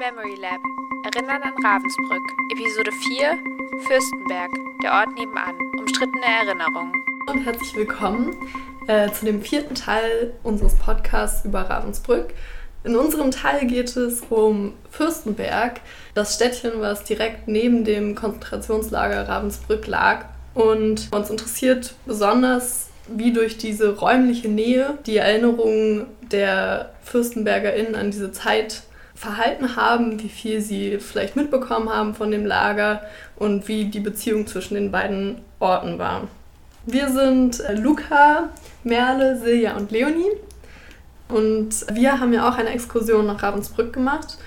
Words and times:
Memory 0.00 0.36
Lab. 0.40 0.62
Erinnern 1.04 1.42
an 1.42 1.52
Ravensbrück. 1.62 2.22
Episode 2.50 2.90
4. 2.90 3.38
Fürstenberg. 3.86 4.50
Der 4.82 4.92
Ort 4.94 5.08
nebenan. 5.14 5.54
Umstrittene 5.78 6.24
Erinnerungen. 6.24 6.94
Und 7.26 7.44
herzlich 7.44 7.76
willkommen 7.76 8.34
äh, 8.86 9.12
zu 9.12 9.26
dem 9.26 9.42
vierten 9.42 9.74
Teil 9.74 10.32
unseres 10.42 10.74
Podcasts 10.76 11.44
über 11.44 11.68
Ravensbrück. 11.68 12.32
In 12.82 12.96
unserem 12.96 13.30
Teil 13.30 13.66
geht 13.66 13.94
es 13.94 14.22
um 14.30 14.72
Fürstenberg, 14.90 15.82
das 16.14 16.34
Städtchen, 16.34 16.80
was 16.80 17.04
direkt 17.04 17.46
neben 17.46 17.84
dem 17.84 18.14
Konzentrationslager 18.14 19.28
Ravensbrück 19.28 19.86
lag. 19.86 20.24
Und 20.54 21.12
uns 21.12 21.28
interessiert 21.28 21.92
besonders, 22.06 22.88
wie 23.06 23.34
durch 23.34 23.58
diese 23.58 23.98
räumliche 23.98 24.48
Nähe 24.48 24.96
die 25.04 25.18
Erinnerungen 25.18 26.06
der 26.22 26.94
FürstenbergerInnen 27.02 27.94
an 27.94 28.10
diese 28.10 28.32
Zeit 28.32 28.84
verhalten 29.20 29.76
haben, 29.76 30.18
wie 30.22 30.30
viel 30.30 30.62
sie 30.62 30.98
vielleicht 30.98 31.36
mitbekommen 31.36 31.90
haben 31.90 32.14
von 32.14 32.30
dem 32.30 32.46
Lager 32.46 33.02
und 33.36 33.68
wie 33.68 33.84
die 33.84 34.00
Beziehung 34.00 34.46
zwischen 34.46 34.74
den 34.74 34.90
beiden 34.90 35.42
Orten 35.58 35.98
war. 35.98 36.28
Wir 36.86 37.10
sind 37.10 37.60
äh, 37.60 37.74
Luca, 37.74 38.48
Merle, 38.82 39.38
Silja 39.38 39.76
und 39.76 39.90
Leonie 39.90 40.30
und 41.28 41.84
wir 41.92 42.18
haben 42.18 42.32
ja 42.32 42.48
auch 42.48 42.56
eine 42.56 42.70
Exkursion 42.70 43.26
nach 43.26 43.42
Ravensbrück 43.42 43.92
gemacht 43.92 44.38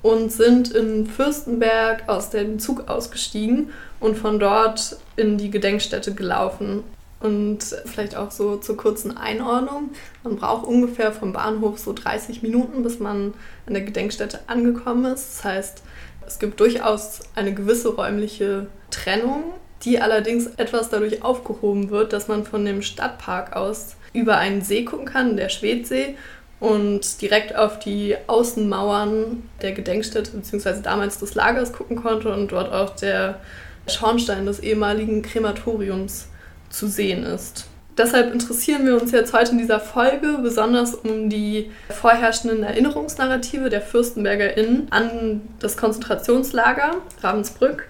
und 0.00 0.32
sind 0.32 0.70
in 0.70 1.06
Fürstenberg 1.06 2.08
aus 2.08 2.30
dem 2.30 2.58
Zug 2.58 2.88
ausgestiegen 2.88 3.68
und 4.00 4.16
von 4.16 4.38
dort 4.38 4.96
in 5.16 5.36
die 5.36 5.50
Gedenkstätte 5.50 6.14
gelaufen. 6.14 6.84
Und 7.22 7.60
vielleicht 7.86 8.16
auch 8.16 8.32
so 8.32 8.56
zur 8.56 8.76
kurzen 8.76 9.16
Einordnung. 9.16 9.90
Man 10.24 10.36
braucht 10.36 10.66
ungefähr 10.66 11.12
vom 11.12 11.32
Bahnhof 11.32 11.78
so 11.78 11.92
30 11.92 12.42
Minuten, 12.42 12.82
bis 12.82 12.98
man 12.98 13.34
an 13.66 13.74
der 13.74 13.82
Gedenkstätte 13.82 14.40
angekommen 14.48 15.04
ist. 15.04 15.38
Das 15.38 15.44
heißt, 15.44 15.82
es 16.26 16.38
gibt 16.38 16.58
durchaus 16.58 17.20
eine 17.36 17.54
gewisse 17.54 17.94
räumliche 17.94 18.66
Trennung, 18.90 19.44
die 19.82 20.00
allerdings 20.00 20.46
etwas 20.56 20.88
dadurch 20.90 21.22
aufgehoben 21.22 21.90
wird, 21.90 22.12
dass 22.12 22.28
man 22.28 22.44
von 22.44 22.64
dem 22.64 22.82
Stadtpark 22.82 23.54
aus 23.54 23.96
über 24.12 24.38
einen 24.38 24.62
See 24.62 24.84
gucken 24.84 25.06
kann, 25.06 25.36
der 25.36 25.48
Schwedsee, 25.48 26.16
und 26.60 27.20
direkt 27.20 27.56
auf 27.56 27.80
die 27.80 28.16
Außenmauern 28.28 29.42
der 29.62 29.72
Gedenkstätte 29.72 30.30
bzw. 30.30 30.80
damals 30.82 31.18
des 31.18 31.34
Lagers 31.34 31.72
gucken 31.72 31.96
konnte 31.96 32.32
und 32.32 32.52
dort 32.52 32.72
auch 32.72 32.94
der 32.94 33.40
Schornstein 33.88 34.46
des 34.46 34.60
ehemaligen 34.60 35.22
Krematoriums 35.22 36.28
zu 36.72 36.88
sehen 36.88 37.22
ist. 37.22 37.66
Deshalb 37.98 38.32
interessieren 38.32 38.86
wir 38.86 39.00
uns 39.00 39.12
jetzt 39.12 39.34
heute 39.34 39.52
in 39.52 39.58
dieser 39.58 39.78
Folge 39.78 40.38
besonders 40.42 40.94
um 40.94 41.28
die 41.28 41.70
vorherrschenden 41.90 42.62
Erinnerungsnarrative 42.62 43.68
der 43.68 43.82
FürstenbergerInnen 43.82 44.90
an 44.90 45.42
das 45.58 45.76
Konzentrationslager 45.76 46.96
Ravensbrück. 47.20 47.88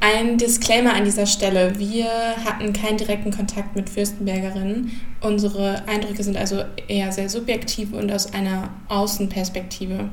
Ein 0.00 0.38
Disclaimer 0.38 0.94
an 0.94 1.04
dieser 1.04 1.26
Stelle. 1.26 1.78
Wir 1.78 2.06
hatten 2.44 2.72
keinen 2.72 2.98
direkten 2.98 3.32
Kontakt 3.32 3.74
mit 3.74 3.90
Fürstenbergerinnen. 3.90 5.00
Unsere 5.20 5.82
Eindrücke 5.88 6.22
sind 6.22 6.36
also 6.36 6.64
eher 6.86 7.10
sehr 7.10 7.28
subjektiv 7.28 7.92
und 7.92 8.12
aus 8.12 8.32
einer 8.32 8.70
Außenperspektive. 8.88 10.10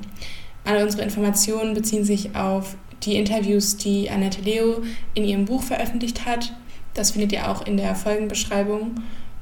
Alle 0.66 0.84
unsere 0.84 1.04
Informationen 1.04 1.76
beziehen 1.76 2.06
sich 2.06 2.36
auf 2.36 2.76
die 3.04 3.18
Interviews, 3.18 3.78
die 3.78 4.10
Annette 4.10 4.42
Leo 4.42 4.82
in 5.14 5.26
ihrem 5.26 5.46
Buch 5.46 5.62
veröffentlicht 5.62 6.26
hat 6.26 6.54
das 6.94 7.12
findet 7.12 7.32
ihr 7.32 7.50
auch 7.50 7.66
in 7.66 7.78
der 7.78 7.96
Folgenbeschreibung. 7.96 8.96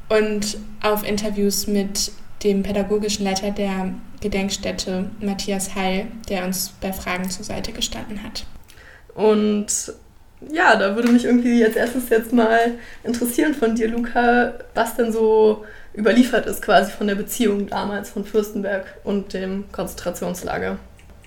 Und 0.09 0.57
auf 0.81 1.07
Interviews 1.07 1.67
mit 1.67 2.11
dem 2.43 2.63
pädagogischen 2.63 3.25
Leiter 3.25 3.51
der 3.51 3.93
Gedenkstätte 4.21 5.09
Matthias 5.19 5.75
Heil, 5.75 6.07
der 6.27 6.45
uns 6.45 6.73
bei 6.81 6.91
Fragen 6.93 7.29
zur 7.29 7.45
Seite 7.45 7.71
gestanden 7.71 8.23
hat. 8.23 8.45
Und 9.13 9.93
ja, 10.51 10.75
da 10.75 10.95
würde 10.95 11.11
mich 11.11 11.25
irgendwie 11.25 11.63
als 11.63 11.75
erstes 11.75 12.09
jetzt 12.09 12.33
mal 12.33 12.77
interessieren 13.03 13.53
von 13.53 13.75
dir, 13.75 13.89
Luca, 13.89 14.53
was 14.73 14.95
denn 14.95 15.11
so 15.11 15.65
überliefert 15.95 16.45
ist 16.45 16.61
quasi 16.61 16.91
von 16.91 17.07
der 17.07 17.15
Beziehung 17.15 17.67
damals 17.67 18.09
von 18.09 18.23
Fürstenberg 18.23 18.85
und 19.03 19.33
dem 19.33 19.65
Konzentrationslager. 19.71 20.77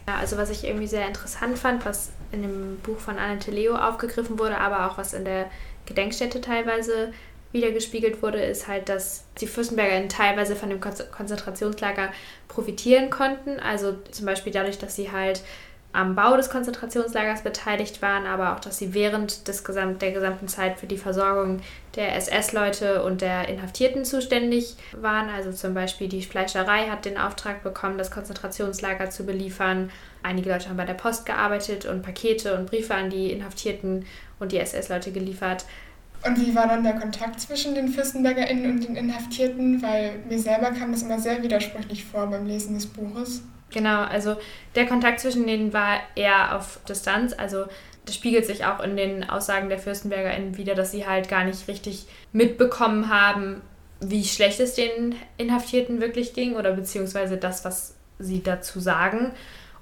Ja, 0.08 0.16
also 0.16 0.36
was 0.36 0.50
ich 0.50 0.64
irgendwie 0.64 0.86
sehr 0.86 1.06
interessant 1.06 1.58
fand, 1.58 1.84
was 1.84 2.10
in 2.32 2.42
dem 2.42 2.78
Buch 2.78 2.98
von 2.98 3.18
Annette 3.18 3.50
Leo 3.50 3.76
aufgegriffen 3.76 4.38
wurde, 4.38 4.58
aber 4.58 4.90
auch 4.90 4.98
was 4.98 5.14
in 5.14 5.24
der 5.24 5.50
Gedenkstätte 5.86 6.40
teilweise 6.40 7.12
wiedergespiegelt 7.52 8.22
wurde, 8.22 8.42
ist 8.42 8.66
halt, 8.66 8.88
dass 8.88 9.24
die 9.38 9.46
Fürstenberger 9.46 10.08
teilweise 10.08 10.56
von 10.56 10.70
dem 10.70 10.80
Konzentrationslager 10.80 12.12
profitieren 12.48 13.10
konnten. 13.10 13.60
Also 13.60 13.94
zum 14.10 14.26
Beispiel 14.26 14.52
dadurch, 14.52 14.78
dass 14.78 14.96
sie 14.96 15.12
halt 15.12 15.42
am 15.92 16.14
Bau 16.14 16.36
des 16.36 16.48
Konzentrationslagers 16.48 17.42
beteiligt 17.42 18.00
waren, 18.00 18.26
aber 18.26 18.54
auch, 18.54 18.60
dass 18.60 18.78
sie 18.78 18.94
während 18.94 19.46
des 19.46 19.62
Gesamt, 19.62 20.00
der 20.00 20.12
gesamten 20.12 20.48
Zeit 20.48 20.78
für 20.78 20.86
die 20.86 20.96
Versorgung 20.96 21.60
der 21.96 22.16
SS-Leute 22.16 23.02
und 23.02 23.20
der 23.20 23.48
Inhaftierten 23.48 24.06
zuständig 24.06 24.76
waren. 24.96 25.28
Also 25.28 25.52
zum 25.52 25.74
Beispiel 25.74 26.08
die 26.08 26.22
Fleischerei 26.22 26.88
hat 26.88 27.04
den 27.04 27.18
Auftrag 27.18 27.62
bekommen, 27.62 27.98
das 27.98 28.10
Konzentrationslager 28.10 29.10
zu 29.10 29.26
beliefern. 29.26 29.90
Einige 30.22 30.50
Leute 30.50 30.70
haben 30.70 30.78
bei 30.78 30.86
der 30.86 30.94
Post 30.94 31.26
gearbeitet 31.26 31.84
und 31.84 32.02
Pakete 32.02 32.56
und 32.56 32.66
Briefe 32.66 32.94
an 32.94 33.10
die 33.10 33.30
Inhaftierten 33.30 34.06
und 34.38 34.52
die 34.52 34.58
SS-Leute 34.58 35.12
geliefert. 35.12 35.66
Und 36.24 36.40
wie 36.40 36.54
war 36.54 36.68
dann 36.68 36.84
der 36.84 36.94
Kontakt 36.94 37.40
zwischen 37.40 37.74
den 37.74 37.88
FürstenbergerInnen 37.88 38.70
und 38.70 38.84
den 38.84 38.96
Inhaftierten? 38.96 39.82
Weil 39.82 40.20
mir 40.28 40.38
selber 40.38 40.70
kam 40.70 40.92
das 40.92 41.02
immer 41.02 41.18
sehr 41.18 41.42
widersprüchlich 41.42 42.04
vor 42.04 42.28
beim 42.28 42.46
Lesen 42.46 42.74
des 42.74 42.86
Buches. 42.86 43.42
Genau, 43.72 44.02
also 44.02 44.36
der 44.74 44.86
Kontakt 44.86 45.20
zwischen 45.20 45.46
denen 45.46 45.72
war 45.72 46.00
eher 46.14 46.56
auf 46.56 46.80
Distanz. 46.88 47.32
Also 47.36 47.66
das 48.04 48.14
spiegelt 48.14 48.46
sich 48.46 48.64
auch 48.64 48.80
in 48.80 48.96
den 48.96 49.28
Aussagen 49.28 49.68
der 49.68 49.78
FürstenbergerInnen 49.78 50.56
wieder, 50.56 50.74
dass 50.74 50.90
sie 50.90 51.06
halt 51.06 51.28
gar 51.28 51.44
nicht 51.44 51.68
richtig 51.68 52.06
mitbekommen 52.32 53.08
haben, 53.08 53.62
wie 54.00 54.24
schlecht 54.24 54.58
es 54.60 54.74
den 54.74 55.14
Inhaftierten 55.36 56.00
wirklich 56.00 56.34
ging 56.34 56.56
oder 56.56 56.72
beziehungsweise 56.72 57.36
das, 57.36 57.64
was 57.64 57.94
sie 58.18 58.42
dazu 58.42 58.80
sagen. 58.80 59.32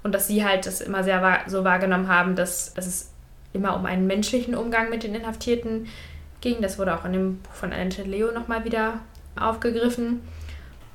Und 0.03 0.15
dass 0.15 0.29
sie 0.29 0.45
halt 0.45 0.67
das 0.67 0.81
immer 0.81 1.05
sehr 1.05 1.41
so 1.47 1.65
wahrgenommen 1.65 2.09
haben, 2.09 2.37
dass, 2.37 2.75
es 2.77 3.13
immer 3.53 3.77
um 3.77 3.87
einen 3.87 4.07
menschlichen 4.07 4.55
Umgang 4.55 4.91
mit 4.91 5.03
den 5.03 5.15
Inhaftierten 5.15 5.89
ging. 6.41 6.63
Das 6.63 6.79
wurde 6.79 6.95
auch 6.95 7.05
in 7.05 7.13
dem 7.13 7.39
Buch 7.39 7.53
von 7.53 7.73
Annette 7.73 8.03
Leo 8.03 8.33
nochmal 8.33 8.65
wieder 8.65 9.01
aufgegriffen. 9.39 10.21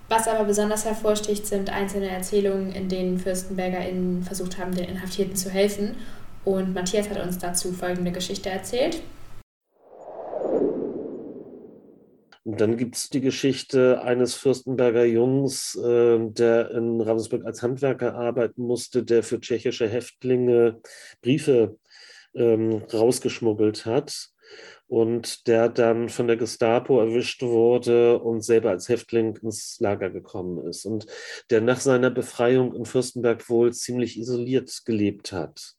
Was 0.08 0.28
aber 0.28 0.44
besonders 0.44 0.86
hervorsticht, 0.86 1.48
sind 1.48 1.72
einzelne 1.72 2.10
Erzählungen, 2.10 2.72
in 2.74 2.90
denen 2.90 3.18
FürstenbergerInnen 3.18 4.22
versucht 4.22 4.60
haben, 4.60 4.76
den 4.76 4.88
Inhaftierten 4.88 5.36
zu 5.36 5.50
helfen. 5.50 5.96
Und 6.44 6.76
Matthias 6.76 7.10
hat 7.10 7.26
uns 7.26 7.40
dazu 7.40 7.72
folgende 7.72 8.12
Geschichte 8.12 8.52
erzählt. 8.52 9.02
Und 12.44 12.62
dann 12.62 12.78
gibt 12.78 12.96
es 12.96 13.10
die 13.10 13.22
Geschichte 13.22 14.04
eines 14.04 14.36
Fürstenberger 14.36 15.06
Jungs, 15.06 15.74
äh, 15.84 16.20
der 16.20 16.70
in 16.70 17.02
Ravensburg 17.02 17.44
als 17.44 17.64
Handwerker 17.64 18.14
arbeiten 18.14 18.62
musste, 18.62 19.04
der 19.04 19.24
für 19.24 19.40
tschechische 19.40 19.90
Häftlinge 19.90 20.80
Briefe 21.24 21.80
ähm, 22.36 22.84
rausgeschmuggelt 22.94 23.88
hat 23.88 24.35
und 24.96 25.48
der 25.48 25.68
dann 25.68 26.08
von 26.08 26.26
der 26.26 26.38
Gestapo 26.38 27.02
erwischt 27.02 27.42
wurde 27.42 28.18
und 28.18 28.46
selber 28.46 28.70
als 28.70 28.88
Häftling 28.88 29.36
ins 29.42 29.78
Lager 29.82 30.10
gekommen 30.10 30.66
ist 30.70 30.86
und 30.86 31.06
der 31.50 31.60
nach 31.60 31.82
seiner 31.82 32.10
Befreiung 32.10 32.74
in 32.74 32.86
Fürstenberg 32.86 33.50
wohl 33.50 33.74
ziemlich 33.74 34.18
isoliert 34.18 34.84
gelebt 34.86 35.34
hat. 35.34 35.74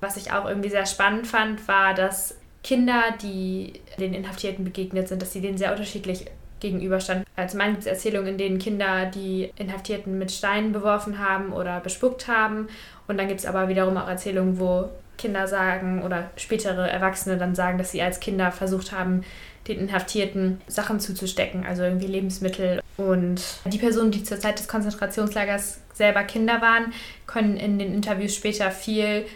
Was 0.00 0.16
ich 0.16 0.32
auch 0.32 0.48
irgendwie 0.48 0.70
sehr 0.70 0.86
spannend 0.86 1.26
fand, 1.26 1.68
war, 1.68 1.92
dass 1.92 2.38
Kinder, 2.64 3.14
die 3.20 3.74
den 4.00 4.14
Inhaftierten 4.14 4.64
begegnet 4.64 5.08
sind, 5.08 5.20
dass 5.20 5.34
sie 5.34 5.42
denen 5.42 5.58
sehr 5.58 5.72
unterschiedlich 5.72 6.24
gegenüberstand. 6.60 7.26
Also 7.36 7.58
man 7.58 7.72
gibt 7.72 7.80
es 7.80 7.86
Erzählungen, 7.86 8.28
in 8.28 8.38
denen 8.38 8.58
Kinder 8.58 9.04
die 9.04 9.52
Inhaftierten 9.56 10.18
mit 10.18 10.32
Steinen 10.32 10.72
beworfen 10.72 11.18
haben 11.18 11.52
oder 11.52 11.80
bespuckt 11.80 12.28
haben. 12.28 12.68
Und 13.08 13.18
dann 13.18 13.28
gibt 13.28 13.40
es 13.40 13.46
aber 13.46 13.68
wiederum 13.68 13.98
auch 13.98 14.08
Erzählungen, 14.08 14.58
wo 14.58 14.88
Kinder 15.18 15.46
sagen 15.46 16.02
oder 16.02 16.30
spätere 16.36 16.88
Erwachsene 16.88 17.36
dann 17.36 17.54
sagen, 17.54 17.76
dass 17.76 17.90
sie 17.90 18.00
als 18.00 18.20
Kinder 18.20 18.50
versucht 18.52 18.92
haben, 18.92 19.24
den 19.66 19.78
Inhaftierten 19.78 20.60
Sachen 20.66 20.98
zuzustecken, 20.98 21.66
also 21.66 21.82
irgendwie 21.82 22.06
Lebensmittel. 22.06 22.80
Und 22.96 23.42
die 23.66 23.78
Personen, 23.78 24.10
die 24.10 24.24
zur 24.24 24.40
Zeit 24.40 24.58
des 24.58 24.68
Konzentrationslagers 24.68 25.80
selber 25.92 26.22
Kinder 26.24 26.62
waren, 26.62 26.92
können 27.26 27.56
in 27.56 27.78
den 27.78 27.92
Interviews 27.92 28.34
später 28.34 28.70
viel 28.70 29.26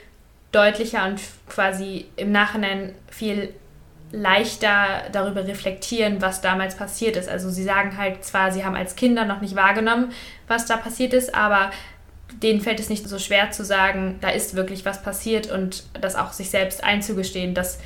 deutlicher 0.52 1.06
und 1.06 1.20
quasi 1.48 2.06
im 2.16 2.32
Nachhinein 2.32 2.94
viel 3.10 3.52
leichter 4.12 5.04
darüber 5.10 5.46
reflektieren, 5.46 6.20
was 6.20 6.42
damals 6.42 6.76
passiert 6.76 7.16
ist. 7.16 7.28
Also 7.28 7.50
sie 7.50 7.64
sagen 7.64 7.96
halt 7.96 8.24
zwar, 8.24 8.52
sie 8.52 8.64
haben 8.64 8.76
als 8.76 8.94
Kinder 8.94 9.24
noch 9.24 9.40
nicht 9.40 9.56
wahrgenommen, 9.56 10.12
was 10.48 10.66
da 10.66 10.76
passiert 10.76 11.14
ist, 11.14 11.34
aber 11.34 11.70
denen 12.42 12.60
fällt 12.60 12.80
es 12.80 12.88
nicht 12.88 13.08
so 13.08 13.18
schwer 13.18 13.50
zu 13.50 13.64
sagen, 13.64 14.18
da 14.20 14.28
ist 14.28 14.54
wirklich 14.54 14.84
was 14.84 15.02
passiert 15.02 15.50
und 15.50 15.84
das 16.00 16.16
auch 16.16 16.32
sich 16.32 16.50
selbst 16.50 16.82
einzugestehen, 16.84 17.54
dass, 17.54 17.78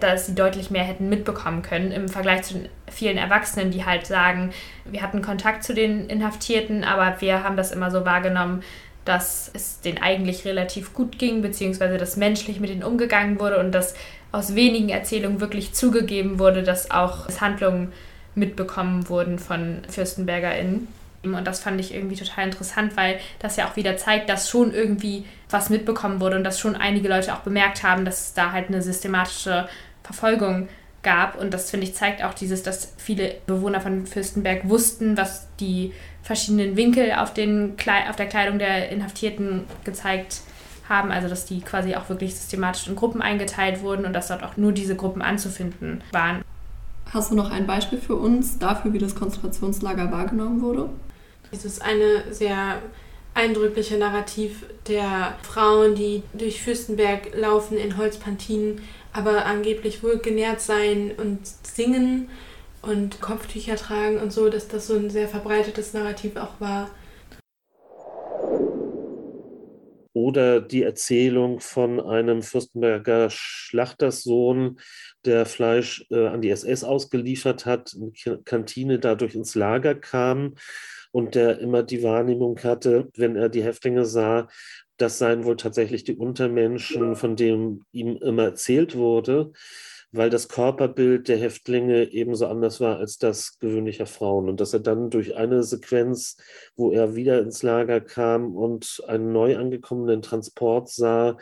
dass 0.00 0.26
sie 0.26 0.34
deutlich 0.34 0.70
mehr 0.70 0.84
hätten 0.84 1.08
mitbekommen 1.08 1.62
können 1.62 1.92
im 1.92 2.08
Vergleich 2.08 2.42
zu 2.42 2.54
den 2.54 2.68
vielen 2.90 3.18
Erwachsenen, 3.18 3.70
die 3.70 3.84
halt 3.84 4.06
sagen, 4.06 4.50
wir 4.84 5.02
hatten 5.02 5.22
Kontakt 5.22 5.64
zu 5.64 5.74
den 5.74 6.08
Inhaftierten, 6.08 6.84
aber 6.84 7.20
wir 7.20 7.44
haben 7.44 7.56
das 7.56 7.72
immer 7.72 7.90
so 7.90 8.04
wahrgenommen, 8.04 8.62
dass 9.04 9.50
es 9.54 9.80
denen 9.80 9.98
eigentlich 9.98 10.44
relativ 10.44 10.94
gut 10.94 11.18
ging, 11.18 11.42
beziehungsweise 11.42 11.98
dass 11.98 12.16
menschlich 12.16 12.60
mit 12.60 12.70
ihnen 12.70 12.84
umgegangen 12.84 13.40
wurde 13.40 13.58
und 13.58 13.72
dass 13.72 13.94
aus 14.32 14.54
wenigen 14.54 14.90
Erzählungen 14.90 15.40
wirklich 15.40 15.72
zugegeben 15.72 16.38
wurde, 16.38 16.62
dass 16.62 16.90
auch 16.90 17.26
Handlungen 17.40 17.92
mitbekommen 18.34 19.08
wurden 19.08 19.38
von 19.38 19.82
FürstenbergerInnen. 19.88 20.86
Und 21.22 21.46
das 21.46 21.60
fand 21.60 21.80
ich 21.80 21.94
irgendwie 21.94 22.16
total 22.16 22.46
interessant, 22.46 22.96
weil 22.96 23.20
das 23.40 23.56
ja 23.56 23.68
auch 23.68 23.76
wieder 23.76 23.96
zeigt, 23.96 24.30
dass 24.30 24.48
schon 24.48 24.72
irgendwie 24.72 25.26
was 25.50 25.68
mitbekommen 25.68 26.20
wurde 26.20 26.36
und 26.36 26.44
dass 26.44 26.58
schon 26.58 26.76
einige 26.76 27.08
Leute 27.08 27.34
auch 27.34 27.40
bemerkt 27.40 27.82
haben, 27.82 28.04
dass 28.04 28.28
es 28.28 28.34
da 28.34 28.52
halt 28.52 28.68
eine 28.68 28.80
systematische 28.80 29.68
Verfolgung 30.02 30.68
gab. 31.02 31.38
Und 31.38 31.52
das 31.52 31.70
finde 31.70 31.86
ich 31.86 31.94
zeigt 31.94 32.22
auch 32.22 32.34
dieses, 32.34 32.62
dass 32.62 32.94
viele 32.96 33.34
Bewohner 33.46 33.80
von 33.80 34.06
Fürstenberg 34.06 34.68
wussten, 34.68 35.16
was 35.16 35.46
die 35.58 35.92
verschiedenen 36.22 36.76
Winkel 36.76 37.12
auf, 37.12 37.34
den 37.34 37.76
auf 38.08 38.16
der 38.16 38.26
Kleidung 38.26 38.58
der 38.58 38.90
Inhaftierten 38.90 39.64
gezeigt 39.84 40.40
haben. 40.88 41.10
Also 41.10 41.28
dass 41.28 41.44
die 41.44 41.60
quasi 41.60 41.94
auch 41.96 42.08
wirklich 42.08 42.34
systematisch 42.34 42.88
in 42.88 42.96
Gruppen 42.96 43.20
eingeteilt 43.20 43.82
wurden 43.82 44.06
und 44.06 44.12
dass 44.14 44.28
dort 44.28 44.42
auch 44.42 44.56
nur 44.56 44.72
diese 44.72 44.96
Gruppen 44.96 45.22
anzufinden 45.22 46.02
waren. 46.12 46.42
Hast 47.12 47.30
du 47.30 47.34
noch 47.34 47.50
ein 47.50 47.66
Beispiel 47.66 47.98
für 47.98 48.16
uns 48.16 48.58
dafür, 48.58 48.92
wie 48.92 48.98
das 48.98 49.14
Konzentrationslager 49.14 50.12
wahrgenommen 50.12 50.62
wurde? 50.62 50.90
Es 51.52 51.64
ist 51.64 51.82
eine 51.82 52.32
sehr 52.32 52.80
eindrückliche 53.34 53.96
Narrativ 53.96 54.66
der 54.86 55.36
Frauen, 55.42 55.96
die 55.96 56.22
durch 56.32 56.62
Fürstenberg 56.62 57.34
laufen 57.34 57.76
in 57.76 57.96
Holzpantinen, 57.96 58.82
aber 59.12 59.46
angeblich 59.46 60.02
wohl 60.04 60.18
genährt 60.18 60.60
sein 60.60 61.12
und 61.16 61.40
singen 61.46 62.28
und 62.82 63.20
Kopftücher 63.20 63.76
tragen 63.76 64.18
und 64.18 64.32
so, 64.32 64.48
dass 64.48 64.68
das 64.68 64.86
so 64.86 64.94
ein 64.94 65.10
sehr 65.10 65.28
verbreitetes 65.28 65.92
Narrativ 65.92 66.36
auch 66.36 66.60
war. 66.60 66.90
Oder 70.12 70.60
die 70.60 70.82
Erzählung 70.82 71.60
von 71.60 72.00
einem 72.00 72.42
Fürstenberger 72.42 73.28
Schlachterssohn, 73.30 74.78
der 75.24 75.46
Fleisch 75.46 76.04
äh, 76.10 76.26
an 76.26 76.42
die 76.42 76.50
SS 76.50 76.84
ausgeliefert 76.84 77.64
hat, 77.64 77.92
in 77.94 78.12
Kantine 78.44 78.98
dadurch 78.98 79.34
ins 79.34 79.54
Lager 79.54 79.94
kam 79.94 80.54
und 81.12 81.34
der 81.34 81.58
immer 81.58 81.82
die 81.82 82.02
Wahrnehmung 82.02 82.58
hatte, 82.62 83.08
wenn 83.16 83.36
er 83.36 83.48
die 83.48 83.62
Häftlinge 83.62 84.04
sah, 84.04 84.48
das 84.96 85.18
seien 85.18 85.44
wohl 85.44 85.56
tatsächlich 85.56 86.04
die 86.04 86.16
Untermenschen, 86.16 87.16
von 87.16 87.36
denen 87.36 87.84
ihm 87.92 88.16
immer 88.16 88.44
erzählt 88.44 88.96
wurde, 88.96 89.52
weil 90.12 90.28
das 90.28 90.48
Körperbild 90.48 91.28
der 91.28 91.38
Häftlinge 91.38 92.12
ebenso 92.12 92.46
anders 92.46 92.80
war 92.80 92.98
als 92.98 93.16
das 93.16 93.58
gewöhnlicher 93.58 94.06
Frauen. 94.06 94.48
Und 94.48 94.60
dass 94.60 94.72
er 94.72 94.80
dann 94.80 95.08
durch 95.08 95.36
eine 95.36 95.62
Sequenz, 95.62 96.36
wo 96.76 96.90
er 96.90 97.14
wieder 97.14 97.40
ins 97.40 97.62
Lager 97.62 98.00
kam 98.00 98.56
und 98.56 99.02
einen 99.06 99.32
neu 99.32 99.56
angekommenen 99.56 100.20
Transport 100.20 100.90
sah, 100.90 101.36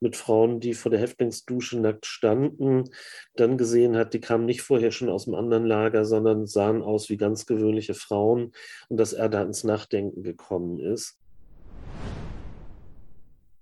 mit 0.00 0.16
Frauen, 0.16 0.60
die 0.60 0.74
vor 0.74 0.90
der 0.90 1.00
Häftlingsdusche 1.00 1.80
nackt 1.80 2.06
standen, 2.06 2.84
dann 3.34 3.56
gesehen 3.58 3.96
hat, 3.96 4.14
die 4.14 4.20
kamen 4.20 4.44
nicht 4.44 4.62
vorher 4.62 4.90
schon 4.90 5.08
aus 5.08 5.24
dem 5.24 5.34
anderen 5.34 5.66
Lager, 5.66 6.04
sondern 6.04 6.46
sahen 6.46 6.82
aus 6.82 7.08
wie 7.08 7.16
ganz 7.16 7.46
gewöhnliche 7.46 7.94
Frauen 7.94 8.52
und 8.88 8.98
dass 8.98 9.12
er 9.12 9.28
da 9.28 9.42
ins 9.42 9.64
Nachdenken 9.64 10.22
gekommen 10.22 10.80
ist. 10.80 11.18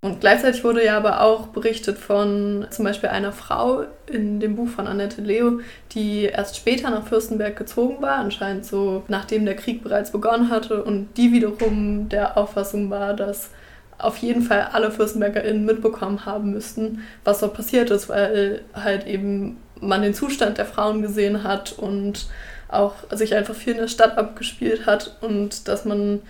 Und 0.05 0.19
gleichzeitig 0.19 0.63
wurde 0.63 0.85
ja 0.85 0.97
aber 0.97 1.21
auch 1.21 1.47
berichtet 1.47 1.97
von 1.97 2.67
zum 2.69 2.85
Beispiel 2.85 3.09
einer 3.09 3.31
Frau 3.31 3.85
in 4.05 4.39
dem 4.39 4.55
Buch 4.55 4.67
von 4.67 4.85
Annette 4.85 5.19
Leo, 5.19 5.61
die 5.93 6.25
erst 6.25 6.57
später 6.57 6.91
nach 6.91 7.07
Fürstenberg 7.07 7.55
gezogen 7.55 8.03
war, 8.03 8.17
anscheinend 8.17 8.67
so 8.67 9.01
nachdem 9.07 9.45
der 9.45 9.55
Krieg 9.55 9.81
bereits 9.81 10.11
begonnen 10.11 10.51
hatte 10.51 10.83
und 10.83 11.07
die 11.17 11.31
wiederum 11.31 12.07
der 12.07 12.37
Auffassung 12.37 12.91
war, 12.91 13.15
dass 13.15 13.49
auf 13.97 14.17
jeden 14.17 14.41
Fall 14.41 14.69
alle 14.73 14.91
FürstenbergerInnen 14.91 15.65
mitbekommen 15.65 16.25
haben 16.25 16.51
müssten, 16.51 17.03
was 17.23 17.39
dort 17.39 17.53
passiert 17.53 17.89
ist, 17.91 18.09
weil 18.09 18.61
halt 18.73 19.07
eben 19.07 19.57
man 19.79 20.01
den 20.01 20.13
Zustand 20.13 20.57
der 20.57 20.65
Frauen 20.65 21.01
gesehen 21.01 21.43
hat 21.43 21.73
und 21.73 22.27
auch 22.67 22.95
sich 23.11 23.35
einfach 23.35 23.55
viel 23.55 23.73
in 23.73 23.79
der 23.79 23.87
Stadt 23.87 24.17
abgespielt 24.17 24.85
hat 24.85 25.17
und 25.21 25.67
dass 25.67 25.85
man 25.85 26.21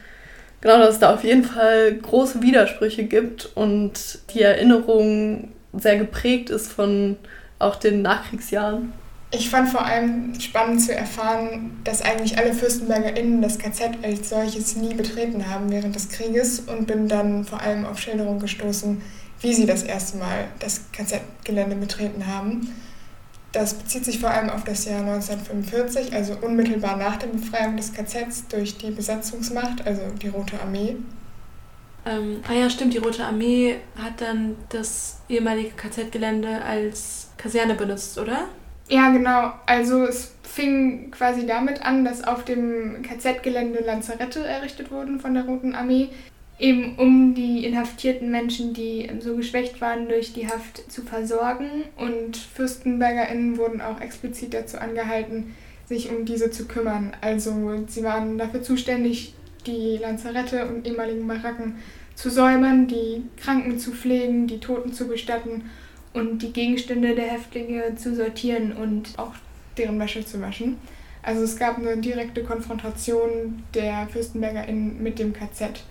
genau, 0.62 0.78
dass 0.80 0.96
es 0.96 1.00
da 1.00 1.14
auf 1.14 1.24
jeden 1.24 1.44
Fall 1.44 1.96
große 1.96 2.42
Widersprüche 2.42 3.06
gibt 3.06 3.50
und 3.56 4.20
die 4.34 4.42
Erinnerung 4.42 5.50
sehr 5.74 5.98
geprägt 5.98 6.50
ist 6.50 6.72
von 6.72 7.18
auch 7.60 7.76
den 7.76 8.02
Nachkriegsjahren. 8.02 8.94
Ich 9.38 9.50
fand 9.50 9.68
vor 9.68 9.84
allem 9.84 10.40
spannend 10.40 10.82
zu 10.82 10.96
erfahren, 10.96 11.78
dass 11.84 12.02
eigentlich 12.02 12.38
alle 12.38 12.54
FürstenbergerInnen 12.54 13.42
das 13.42 13.60
KZ 13.60 13.98
als 14.02 14.30
solches 14.30 14.78
nie 14.78 14.94
betreten 14.94 15.50
haben 15.50 15.70
während 15.70 15.94
des 15.94 16.08
Krieges 16.08 16.62
und 16.62 16.88
bin 16.88 17.10
dann 17.10 17.44
vor 17.44 17.60
allem 17.60 17.86
auf 17.86 18.00
Schilderungen 18.00 18.40
gestoßen, 18.40 19.02
wie 19.42 19.54
sie 19.54 19.66
das 19.66 19.84
erste 19.84 20.18
Mal 20.20 20.46
das 20.60 20.90
KZ-Gelände 20.94 21.76
betreten 21.76 22.26
haben. 22.28 22.74
Das 23.52 23.74
bezieht 23.74 24.06
sich 24.06 24.20
vor 24.20 24.30
allem 24.30 24.50
auf 24.50 24.64
das 24.64 24.86
Jahr 24.86 25.02
1945, 25.02 26.14
also 26.14 26.38
unmittelbar 26.42 26.96
nach 26.96 27.18
der 27.18 27.28
Befreiung 27.28 27.76
des 27.76 27.92
KZs 27.92 28.48
durch 28.48 28.78
die 28.78 28.92
Besatzungsmacht, 28.92 29.86
also 29.86 30.02
die 30.22 30.30
Rote 30.30 30.62
Armee. 30.62 30.96
Ähm, 32.06 32.40
ah 32.48 32.54
ja, 32.54 32.70
stimmt, 32.70 32.94
die 32.94 33.00
Rote 33.00 33.26
Armee 33.26 33.82
hat 34.02 34.22
dann 34.22 34.56
das 34.70 35.20
ehemalige 35.28 35.72
KZ-Gelände 35.72 36.62
als 36.62 37.32
Kaserne 37.36 37.76
benutzt, 37.76 38.18
oder? 38.18 38.48
Ja, 38.90 39.12
genau. 39.12 39.54
Also 39.66 40.04
es 40.04 40.34
fing 40.44 41.12
quasi 41.12 41.46
damit 41.46 41.82
an, 41.84 42.06
dass 42.06 42.24
auf 42.24 42.46
dem 42.46 43.02
KZ-Gelände 43.02 43.84
Lazarette 43.86 44.46
errichtet 44.46 44.92
wurden 44.92 45.20
von 45.20 45.34
der 45.34 45.46
Roten 45.46 45.74
Armee, 45.76 46.10
eben 46.60 46.96
um 46.98 47.34
die 47.34 47.66
inhaftierten 47.66 48.32
Menschen, 48.32 48.74
die 48.74 49.12
so 49.20 49.36
geschwächt 49.36 49.82
waren, 49.82 50.08
durch 50.08 50.34
die 50.34 50.48
Haft 50.48 50.90
zu 50.92 51.02
versorgen. 51.02 51.84
Und 51.98 52.38
FürstenbergerInnen 52.38 53.58
wurden 53.58 53.82
auch 53.82 54.00
explizit 54.00 54.54
dazu 54.54 54.78
angehalten, 54.78 55.56
sich 55.88 56.10
um 56.10 56.26
diese 56.26 56.52
zu 56.52 56.66
kümmern. 56.68 57.12
Also 57.22 57.84
sie 57.88 58.04
waren 58.04 58.38
dafür 58.38 58.62
zuständig, 58.62 59.34
die 59.66 59.98
Lazarette 59.98 60.68
und 60.68 60.86
ehemaligen 60.86 61.28
Baracken 61.28 61.78
zu 62.14 62.30
säubern, 62.30 62.88
die 62.88 63.24
Kranken 63.36 63.80
zu 63.80 63.92
pflegen, 63.92 64.48
die 64.48 64.60
Toten 64.60 64.94
zu 64.94 65.08
bestatten 65.08 65.64
und 66.16 66.42
die 66.42 66.54
Gegenstände 66.54 67.14
der 67.14 67.26
Häftlinge 67.26 67.96
zu 67.96 68.16
sortieren 68.16 68.72
und 68.74 69.18
auch 69.18 69.34
deren 69.78 70.00
Wäsche 70.00 70.26
zu 70.26 70.42
waschen. 70.42 70.78
Also 71.22 71.44
es 71.44 71.58
gab 71.58 71.78
eine 71.78 71.98
direkte 71.98 72.44
Konfrontation 72.44 73.64
der 73.74 74.08
FürstenbergerInnen 74.08 75.02
mit 75.02 75.20
dem 75.20 75.34
KZ. 75.34 75.84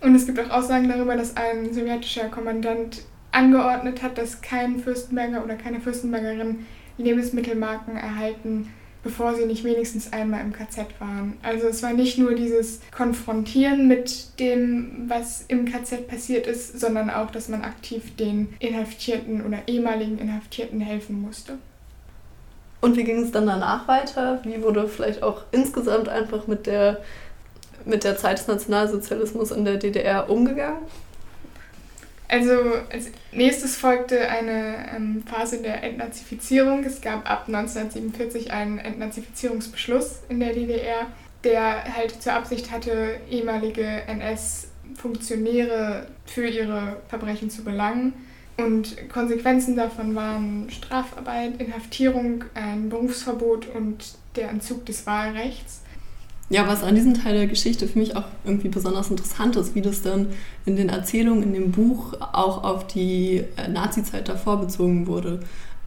Und 0.00 0.14
es 0.14 0.26
gibt 0.26 0.40
auch 0.40 0.50
Aussagen 0.50 0.88
darüber, 0.88 1.16
dass 1.16 1.36
ein 1.36 1.72
sowjetischer 1.72 2.28
Kommandant 2.28 3.02
angeordnet 3.32 4.02
hat, 4.02 4.18
dass 4.18 4.40
kein 4.40 4.80
Fürstenberger 4.80 5.44
oder 5.44 5.54
keine 5.54 5.80
Fürstenbergerin 5.80 6.66
Lebensmittelmarken 6.98 7.96
erhalten 7.96 8.68
bevor 9.06 9.34
sie 9.36 9.46
nicht 9.46 9.62
wenigstens 9.62 10.12
einmal 10.12 10.40
im 10.40 10.52
KZ 10.52 10.86
waren. 10.98 11.38
Also 11.40 11.68
es 11.68 11.80
war 11.80 11.92
nicht 11.92 12.18
nur 12.18 12.34
dieses 12.34 12.80
Konfrontieren 12.90 13.86
mit 13.86 14.40
dem, 14.40 15.04
was 15.06 15.44
im 15.46 15.64
KZ 15.64 16.08
passiert 16.08 16.48
ist, 16.48 16.80
sondern 16.80 17.08
auch, 17.08 17.30
dass 17.30 17.48
man 17.48 17.62
aktiv 17.62 18.16
den 18.16 18.52
Inhaftierten 18.58 19.46
oder 19.46 19.58
ehemaligen 19.68 20.18
Inhaftierten 20.18 20.80
helfen 20.80 21.22
musste. 21.22 21.58
Und 22.80 22.96
wie 22.96 23.04
ging 23.04 23.22
es 23.22 23.30
dann 23.30 23.46
danach 23.46 23.86
weiter? 23.86 24.40
Wie 24.42 24.60
wurde 24.60 24.88
vielleicht 24.88 25.22
auch 25.22 25.42
insgesamt 25.52 26.08
einfach 26.08 26.48
mit 26.48 26.66
der, 26.66 26.98
mit 27.84 28.02
der 28.02 28.16
Zeit 28.16 28.40
des 28.40 28.48
Nationalsozialismus 28.48 29.52
in 29.52 29.64
der 29.64 29.76
DDR 29.76 30.28
umgegangen? 30.28 30.80
Also 32.28 32.52
als 32.90 33.10
nächstes 33.32 33.76
folgte 33.76 34.28
eine 34.28 34.90
ähm, 34.94 35.22
Phase 35.26 35.62
der 35.62 35.82
Entnazifizierung. 35.82 36.84
Es 36.84 37.00
gab 37.00 37.30
ab 37.30 37.44
1947 37.46 38.50
einen 38.50 38.78
Entnazifizierungsbeschluss 38.78 40.22
in 40.28 40.40
der 40.40 40.52
DDR, 40.52 41.06
der 41.44 41.96
halt 41.96 42.22
zur 42.22 42.32
Absicht 42.32 42.72
hatte, 42.72 43.20
ehemalige 43.30 44.02
NS-Funktionäre 44.08 46.08
für 46.26 46.48
ihre 46.48 46.96
Verbrechen 47.08 47.50
zu 47.50 47.62
belangen. 47.62 48.12
Und 48.56 49.08
Konsequenzen 49.10 49.76
davon 49.76 50.14
waren 50.14 50.70
Strafarbeit, 50.70 51.60
Inhaftierung, 51.60 52.44
ein 52.54 52.88
Berufsverbot 52.88 53.68
und 53.68 54.14
der 54.34 54.48
Entzug 54.48 54.86
des 54.86 55.06
Wahlrechts. 55.06 55.82
Ja, 56.48 56.68
was 56.68 56.84
an 56.84 56.94
diesem 56.94 57.14
Teil 57.14 57.34
der 57.34 57.46
Geschichte 57.48 57.88
für 57.88 57.98
mich 57.98 58.14
auch 58.16 58.24
irgendwie 58.44 58.68
besonders 58.68 59.10
interessant 59.10 59.56
ist, 59.56 59.74
wie 59.74 59.82
das 59.82 60.02
dann 60.02 60.28
in 60.64 60.76
den 60.76 60.88
Erzählungen 60.88 61.42
in 61.42 61.52
dem 61.52 61.72
Buch 61.72 62.14
auch 62.20 62.62
auf 62.62 62.86
die 62.86 63.42
äh, 63.56 63.68
Nazi-Zeit 63.68 64.28
davor 64.28 64.60
bezogen 64.60 65.08
wurde. 65.08 65.40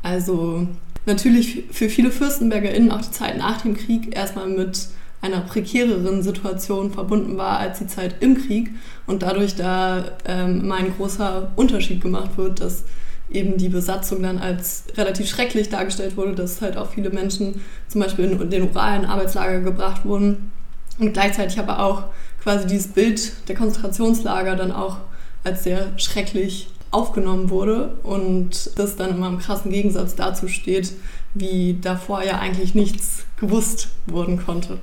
Also 0.03 0.67
natürlich 1.05 1.63
für 1.71 1.87
viele 1.87 2.11
FürstenbergerInnen 2.11 2.91
auch 2.91 3.01
die 3.01 3.11
Zeit 3.11 3.37
nach 3.37 3.61
dem 3.61 3.75
Krieg 3.75 4.15
erstmal 4.15 4.47
mit 4.47 4.89
einer 5.21 5.41
prekäreren 5.41 6.23
Situation 6.23 6.91
verbunden 6.91 7.37
war 7.37 7.57
als 7.59 7.79
die 7.79 7.87
Zeit 7.87 8.15
im 8.21 8.37
Krieg 8.37 8.71
und 9.05 9.21
dadurch 9.21 9.55
da 9.55 10.11
ähm, 10.25 10.61
immer 10.61 10.75
ein 10.75 10.93
großer 10.95 11.51
Unterschied 11.55 12.01
gemacht 12.01 12.37
wird, 12.37 12.61
dass 12.61 12.83
eben 13.31 13.57
die 13.57 13.69
Besatzung 13.69 14.23
dann 14.23 14.39
als 14.39 14.85
relativ 14.95 15.29
schrecklich 15.29 15.69
dargestellt 15.69 16.17
wurde, 16.17 16.33
dass 16.33 16.61
halt 16.61 16.77
auch 16.77 16.89
viele 16.91 17.09
Menschen 17.09 17.61
zum 17.87 18.01
Beispiel 18.01 18.25
in 18.25 18.49
den 18.49 18.69
oralen 18.69 19.05
Arbeitslager 19.05 19.61
gebracht 19.61 20.05
wurden 20.05 20.51
und 20.99 21.13
gleichzeitig 21.13 21.59
aber 21.59 21.79
auch 21.79 22.03
quasi 22.41 22.67
dieses 22.67 22.87
Bild 22.87 23.33
der 23.47 23.55
Konzentrationslager 23.55 24.55
dann 24.55 24.71
auch 24.71 24.97
als 25.43 25.63
sehr 25.63 25.97
schrecklich 25.97 26.69
aufgenommen 26.91 27.49
wurde 27.49 27.97
und 28.03 28.71
das 28.77 28.95
dann 28.95 29.11
immer 29.11 29.27
im 29.27 29.37
krassen 29.37 29.71
Gegensatz 29.71 30.15
dazu 30.15 30.47
steht, 30.47 30.93
wie 31.33 31.77
davor 31.79 32.23
ja 32.23 32.39
eigentlich 32.39 32.73
nichts 32.73 33.25
gewusst 33.39 33.89
worden 34.07 34.43
konnte. 34.43 34.79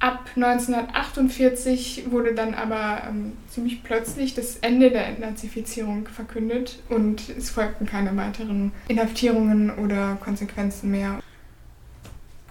Ab 0.00 0.30
1948 0.36 2.04
wurde 2.10 2.32
dann 2.32 2.54
aber 2.54 3.02
ähm, 3.08 3.32
ziemlich 3.48 3.82
plötzlich 3.82 4.34
das 4.34 4.56
Ende 4.58 4.90
der 4.90 5.06
Entnazifizierung 5.06 6.06
verkündet 6.06 6.78
und 6.88 7.28
es 7.36 7.50
folgten 7.50 7.84
keine 7.84 8.16
weiteren 8.16 8.70
Inhaftierungen 8.86 9.76
oder 9.76 10.16
Konsequenzen 10.22 10.92
mehr. 10.92 11.20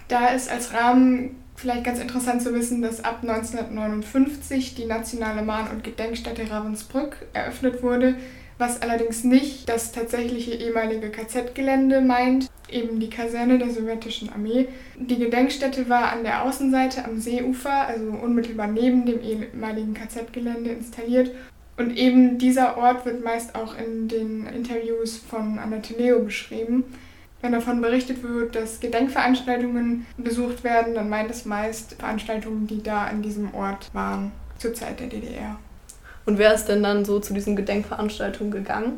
Da 0.09 0.27
ist 0.27 0.49
als 0.51 0.73
Rahmen 0.73 1.37
vielleicht 1.55 1.85
ganz 1.85 1.99
interessant 1.99 2.41
zu 2.41 2.53
wissen, 2.53 2.81
dass 2.81 3.03
ab 3.03 3.19
1959 3.21 4.75
die 4.75 4.85
nationale 4.85 5.41
Mahn- 5.41 5.69
und 5.69 5.83
Gedenkstätte 5.83 6.49
Ravensbrück 6.49 7.27
eröffnet 7.33 7.81
wurde, 7.81 8.15
was 8.57 8.81
allerdings 8.81 9.23
nicht 9.23 9.69
das 9.69 9.91
tatsächliche 9.91 10.51
ehemalige 10.51 11.09
KZ-Gelände 11.09 12.01
meint, 12.01 12.49
eben 12.69 12.99
die 12.99 13.09
Kaserne 13.09 13.57
der 13.57 13.69
sowjetischen 13.69 14.29
Armee. 14.29 14.67
Die 14.95 15.17
Gedenkstätte 15.17 15.89
war 15.89 16.11
an 16.11 16.23
der 16.23 16.43
Außenseite 16.43 17.05
am 17.05 17.19
Seeufer, 17.19 17.87
also 17.87 18.05
unmittelbar 18.05 18.67
neben 18.67 19.05
dem 19.05 19.21
ehemaligen 19.21 19.93
KZ-Gelände 19.93 20.71
installiert. 20.71 21.31
Und 21.77 21.95
eben 21.95 22.39
dieser 22.39 22.77
Ort 22.77 23.05
wird 23.05 23.23
meist 23.23 23.55
auch 23.55 23.77
in 23.77 24.07
den 24.07 24.47
Interviews 24.47 25.17
von 25.17 25.59
Annette 25.59 25.93
Leo 25.93 26.19
beschrieben. 26.19 26.83
Wenn 27.41 27.51
davon 27.51 27.81
berichtet 27.81 28.23
wird, 28.23 28.55
dass 28.55 28.79
Gedenkveranstaltungen 28.79 30.07
besucht 30.17 30.63
werden, 30.63 30.95
dann 30.95 31.07
meint 31.07 31.29
es 31.29 31.45
meist 31.45 31.93
Veranstaltungen, 31.93 32.65
die 32.65 32.81
da 32.81 33.03
an 33.03 33.21
diesem 33.21 33.53
Ort 33.53 33.89
waren, 33.93 34.31
zur 34.57 34.73
Zeit 34.73 34.99
der 34.99 35.07
DDR. 35.07 35.59
Und 36.25 36.39
wer 36.39 36.53
ist 36.53 36.65
denn 36.65 36.81
dann 36.81 37.05
so 37.05 37.19
zu 37.19 37.33
diesen 37.33 37.55
Gedenkveranstaltungen 37.55 38.51
gegangen? 38.51 38.97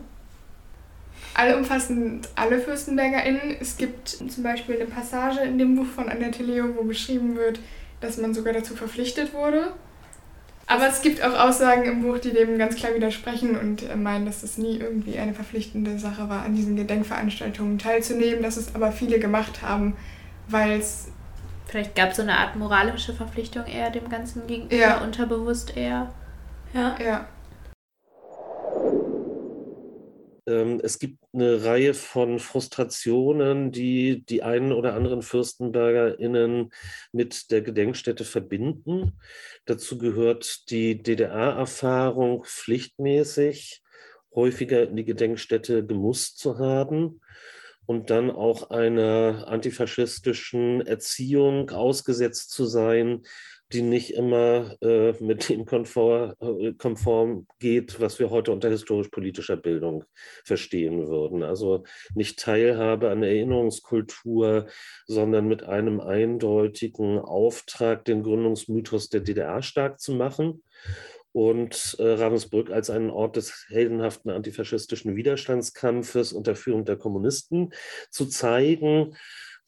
Allumfassend 1.34 2.28
alle 2.36 2.60
FürstenbergerInnen. 2.60 3.56
Es 3.60 3.78
gibt 3.78 4.10
zum 4.10 4.44
Beispiel 4.44 4.76
eine 4.76 4.86
Passage 4.86 5.42
in 5.42 5.58
dem 5.58 5.76
Buch 5.76 5.86
von 5.86 6.10
Annette 6.10 6.44
Leo, 6.44 6.66
wo 6.76 6.84
beschrieben 6.84 7.36
wird, 7.36 7.60
dass 8.02 8.18
man 8.18 8.34
sogar 8.34 8.54
dazu 8.54 8.76
verpflichtet 8.76 9.34
wurde. 9.34 9.72
Aber 10.68 10.88
es 10.88 11.02
gibt 11.02 11.24
auch 11.24 11.34
Aussagen 11.34 11.86
im 11.86 12.04
Buch, 12.04 12.20
die 12.20 12.32
dem 12.32 12.58
ganz 12.60 12.76
klar 12.76 12.94
widersprechen 12.94 13.58
und 13.58 13.96
meinen, 14.02 14.26
dass 14.28 14.44
es 14.44 14.60
nie 14.60 14.78
irgendwie 14.78 15.18
eine 15.18 15.34
verpflichtende 15.34 15.98
Sache 15.98 16.30
war, 16.30 16.44
an 16.44 16.56
diesen 16.56 16.76
Gedenkveranstaltungen 16.76 17.80
teilzunehmen, 17.80 18.44
dass 18.44 18.56
es 18.56 18.76
aber 18.76 18.92
viele 18.92 19.18
gemacht 19.20 19.64
haben, 19.64 19.96
weil 20.48 20.80
es. 20.80 21.08
Vielleicht 21.66 21.96
gab 21.96 22.12
es 22.12 22.18
so 22.18 22.22
eine 22.22 22.38
Art 22.38 22.56
moralische 22.56 23.14
Verpflichtung 23.14 23.66
eher 23.66 23.90
dem 23.90 24.10
Ganzen 24.10 24.46
gegenüber, 24.46 24.76
Ja. 24.76 24.98
unterbewusst 25.02 25.76
eher. 25.76 26.14
Ja. 26.74 26.96
Ja. 27.04 27.26
Ähm, 28.76 29.02
Es 30.82 31.00
gibt 31.00 31.24
eine 31.34 31.64
Reihe 31.64 31.94
von 31.94 32.40
Frustrationen, 32.40 33.72
die 33.72 34.24
die 34.26 34.42
einen 34.42 34.72
oder 34.72 34.96
anderen 34.96 35.22
FürstenbergerInnen 35.22 36.72
mit 37.12 37.52
der 37.52 37.62
Gedenkstätte 37.62 38.26
verbinden. 38.26 39.20
Dazu 39.66 39.98
gehört 39.98 40.70
die 40.72 41.02
DDR-Erfahrung, 41.02 42.44
pflichtmäßig 42.44 43.84
häufiger 44.34 44.84
in 44.84 44.96
die 44.96 45.06
Gedenkstätte 45.06 45.86
gemusst 45.86 46.40
zu 46.40 46.58
haben 46.58 47.22
und 47.86 48.10
dann 48.10 48.30
auch 48.30 48.70
einer 48.70 49.48
antifaschistischen 49.48 50.86
Erziehung 50.86 51.72
ausgesetzt 51.72 52.52
zu 52.52 52.66
sein, 52.66 53.24
die 53.72 53.82
nicht 53.84 54.12
immer 54.12 54.76
äh, 54.82 55.14
mit 55.20 55.50
dem 55.50 55.66
konform, 55.66 56.34
äh, 56.40 56.74
konform 56.74 57.48
geht, 57.60 58.00
was 58.00 58.20
wir 58.20 58.32
heute 58.32 58.52
unter 58.52 58.70
historisch-politischer 58.70 59.58
Bildung 59.58 60.06
verstehen 60.44 61.08
würden. 61.08 61.44
Also 61.44 61.84
nicht 62.16 62.40
Teilhabe 62.40 63.10
an 63.10 63.22
Erinnerungskultur, 63.22 64.68
sondern 65.06 65.48
mit 65.48 65.64
einem 65.64 66.00
eindeutigen 66.00 67.20
Auftrag, 67.20 68.06
den 68.06 68.24
Gründungsmythos 68.24 69.10
der 69.10 69.22
DDR 69.22 69.62
stark 69.62 70.00
zu 70.00 70.14
machen 70.14 70.64
und 71.32 71.96
äh, 72.00 72.04
Ravensbrück 72.14 72.72
als 72.72 72.90
einen 72.90 73.12
Ort 73.12 73.36
des 73.36 73.66
heldenhaften 73.70 74.32
antifaschistischen 74.32 75.16
Widerstandskampfes 75.16 76.34
unter 76.34 76.56
Führung 76.56 76.86
der 76.86 76.98
Kommunisten 76.98 77.72
zu 78.10 78.26
zeigen, 78.26 79.16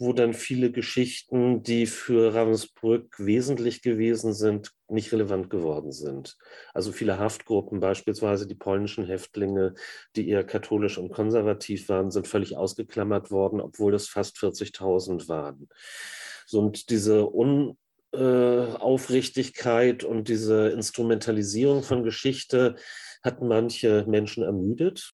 wo 0.01 0.13
dann 0.13 0.33
viele 0.33 0.71
Geschichten, 0.71 1.61
die 1.61 1.85
für 1.85 2.33
Ravensbrück 2.33 3.19
wesentlich 3.19 3.83
gewesen 3.83 4.33
sind, 4.33 4.71
nicht 4.87 5.13
relevant 5.13 5.51
geworden 5.51 5.91
sind. 5.91 6.39
Also 6.73 6.91
viele 6.91 7.19
Haftgruppen, 7.19 7.79
beispielsweise 7.79 8.47
die 8.47 8.55
polnischen 8.55 9.05
Häftlinge, 9.05 9.75
die 10.15 10.27
eher 10.27 10.43
katholisch 10.43 10.97
und 10.97 11.11
konservativ 11.11 11.87
waren, 11.87 12.09
sind 12.09 12.27
völlig 12.27 12.57
ausgeklammert 12.57 13.29
worden, 13.29 13.61
obwohl 13.61 13.93
es 13.93 14.09
fast 14.09 14.37
40.000 14.37 15.27
waren. 15.27 15.69
Und 16.51 16.89
diese 16.89 17.31
Un 17.31 17.77
äh, 18.11 18.17
und 18.17 20.27
diese 20.27 20.69
Instrumentalisierung 20.69 21.83
von 21.83 22.03
Geschichte 22.03 22.75
hat 23.21 23.43
manche 23.43 24.05
Menschen 24.07 24.43
ermüdet. 24.43 25.13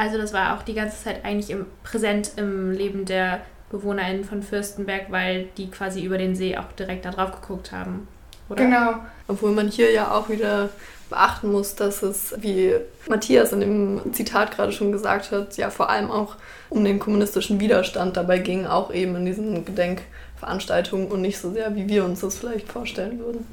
Also 0.00 0.16
das 0.16 0.32
war 0.32 0.56
auch 0.56 0.62
die 0.62 0.72
ganze 0.72 1.04
Zeit 1.04 1.26
eigentlich 1.26 1.50
im, 1.50 1.66
präsent 1.82 2.32
im 2.36 2.70
Leben 2.70 3.04
der 3.04 3.42
BewohnerInnen 3.70 4.24
von 4.24 4.42
Fürstenberg, 4.42 5.10
weil 5.10 5.48
die 5.58 5.70
quasi 5.70 6.02
über 6.02 6.16
den 6.16 6.34
See 6.34 6.56
auch 6.56 6.72
direkt 6.72 7.04
da 7.04 7.10
drauf 7.10 7.32
geguckt 7.32 7.70
haben. 7.70 8.08
Oder? 8.48 8.64
Genau. 8.64 8.94
Obwohl 9.28 9.50
man 9.50 9.68
hier 9.68 9.92
ja 9.92 10.10
auch 10.10 10.30
wieder 10.30 10.70
beachten 11.10 11.52
muss, 11.52 11.74
dass 11.74 12.02
es, 12.02 12.34
wie 12.38 12.76
Matthias 13.10 13.52
in 13.52 13.60
dem 13.60 14.14
Zitat 14.14 14.56
gerade 14.56 14.72
schon 14.72 14.90
gesagt 14.90 15.32
hat, 15.32 15.58
ja 15.58 15.68
vor 15.68 15.90
allem 15.90 16.10
auch 16.10 16.36
um 16.70 16.82
den 16.82 16.98
kommunistischen 16.98 17.60
Widerstand 17.60 18.16
dabei 18.16 18.38
ging, 18.38 18.64
auch 18.64 18.94
eben 18.94 19.16
in 19.16 19.26
diesen 19.26 19.66
Gedenkveranstaltungen 19.66 21.08
und 21.08 21.20
nicht 21.20 21.38
so 21.38 21.52
sehr, 21.52 21.74
wie 21.76 21.86
wir 21.86 22.06
uns 22.06 22.20
das 22.20 22.38
vielleicht 22.38 22.72
vorstellen 22.72 23.18
würden. 23.18 23.46